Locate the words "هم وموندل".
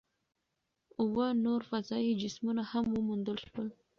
2.71-3.37